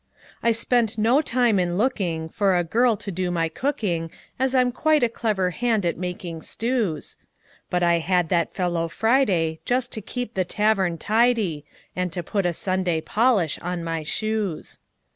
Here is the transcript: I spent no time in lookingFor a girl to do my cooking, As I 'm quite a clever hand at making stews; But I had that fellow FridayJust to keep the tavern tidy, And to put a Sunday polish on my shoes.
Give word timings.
I 0.41 0.49
spent 0.51 0.97
no 0.97 1.21
time 1.21 1.59
in 1.59 1.77
lookingFor 1.77 2.59
a 2.59 2.63
girl 2.63 2.97
to 2.97 3.11
do 3.11 3.29
my 3.29 3.49
cooking, 3.49 4.09
As 4.39 4.55
I 4.55 4.61
'm 4.61 4.71
quite 4.71 5.03
a 5.03 5.07
clever 5.09 5.51
hand 5.51 5.85
at 5.85 5.95
making 5.95 6.41
stews; 6.41 7.17
But 7.69 7.83
I 7.83 7.99
had 7.99 8.29
that 8.29 8.51
fellow 8.51 8.87
FridayJust 8.87 9.91
to 9.91 10.01
keep 10.01 10.33
the 10.33 10.43
tavern 10.43 10.97
tidy, 10.97 11.65
And 11.95 12.11
to 12.13 12.23
put 12.23 12.47
a 12.47 12.51
Sunday 12.53 13.01
polish 13.01 13.59
on 13.59 13.83
my 13.83 14.01
shoes. 14.01 14.79